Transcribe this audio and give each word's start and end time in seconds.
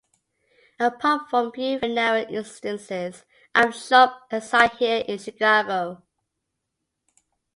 Apart 0.79 1.29
from 1.29 1.51
few 1.51 1.77
very 1.77 1.93
narrow 1.93 2.21
instances; 2.23 3.23
I 3.53 3.65
am 3.65 3.71
shoved 3.71 4.13
aside 4.31 4.71
here 4.77 5.03
in 5.07 5.19
Chicago. 5.19 6.01